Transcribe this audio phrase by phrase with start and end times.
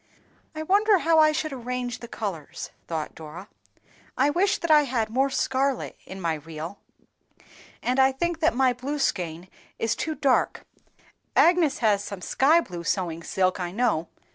[0.55, 3.47] "I wonder how I should arrange the colors," thought Dora;
[4.17, 6.79] "I wish that I had more scarlet in my reel,
[7.83, 10.65] and I think that my blue skein is too dark;
[11.35, 14.07] Agnes has some sky blue sewing silk, I know.